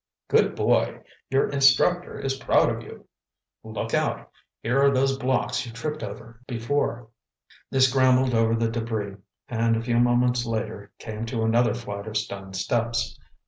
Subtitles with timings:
[0.29, 1.03] "Good boy!
[1.29, 3.05] Your instructor is proud of you.
[3.63, 7.09] Look out—here are those blocks you tripped over before."
[7.69, 9.17] They scrambled over the debris
[9.47, 13.19] and a few moments later came to another flight of stone steps.